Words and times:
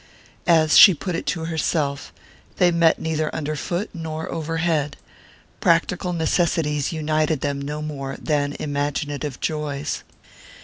As 0.47 0.79
she 0.79 0.95
put 0.95 1.13
it 1.13 1.27
to 1.27 1.45
herself, 1.45 2.11
they 2.57 2.71
met 2.71 2.97
neither 2.99 3.29
underfoot 3.35 3.91
nor 3.93 4.27
overhead: 4.31 4.97
practical 5.59 6.11
necessities 6.11 6.91
united 6.91 7.41
them 7.41 7.61
no 7.61 7.83
more 7.83 8.17
than 8.19 8.55
imaginative 8.59 9.39
joys. 9.41 10.03